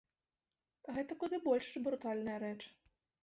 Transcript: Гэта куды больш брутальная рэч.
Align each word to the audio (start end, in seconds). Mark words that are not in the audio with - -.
Гэта 0.95 1.17
куды 1.25 1.39
больш 1.47 1.67
брутальная 1.87 2.39
рэч. 2.47 2.57